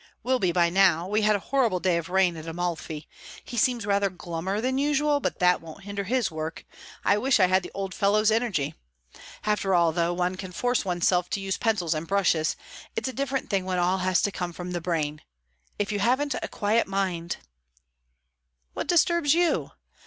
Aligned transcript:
"Will 0.23 0.39
be 0.39 0.51
by 0.51 0.71
now; 0.71 1.07
we 1.07 1.21
had 1.21 1.35
horrible 1.35 1.79
day 1.79 1.95
of 1.95 2.09
rain 2.09 2.35
at 2.35 2.47
Amalfi. 2.47 3.07
He 3.43 3.55
seems 3.55 3.85
rather 3.85 4.09
glummer 4.09 4.59
than 4.59 4.79
usual, 4.79 5.19
but 5.19 5.37
that 5.37 5.61
won't 5.61 5.83
hinder 5.83 6.05
his 6.05 6.31
work. 6.31 6.65
I 7.05 7.19
wish 7.19 7.39
I 7.39 7.45
had 7.45 7.61
the 7.61 7.69
old 7.75 7.93
fellow's 7.93 8.31
energy. 8.31 8.73
After 9.45 9.75
all, 9.75 9.91
though, 9.91 10.11
one 10.11 10.37
can 10.37 10.53
force 10.53 10.83
one's 10.83 11.07
self 11.07 11.29
to 11.29 11.39
use 11.39 11.59
pencils 11.59 11.93
and 11.93 12.07
brushes; 12.07 12.55
it's 12.95 13.09
a 13.09 13.13
different 13.13 13.51
thing 13.51 13.63
when 13.63 13.77
all 13.77 13.99
has 13.99 14.23
to 14.23 14.31
come 14.31 14.53
from 14.53 14.71
the 14.71 14.81
brain. 14.81 15.21
If 15.77 15.91
you 15.91 15.99
haven't 15.99 16.33
a 16.41 16.47
quiet 16.47 16.87
mind" 16.87 17.37
"What 18.73 18.87
disturbs 18.87 19.35
you?" 19.35 19.69